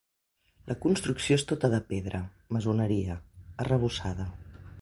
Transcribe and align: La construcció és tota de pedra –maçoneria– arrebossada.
La 0.71 0.77
construcció 0.85 1.37
és 1.41 1.45
tota 1.51 1.71
de 1.75 1.81
pedra 1.93 2.23
–maçoneria– 2.31 3.21
arrebossada. 3.67 4.31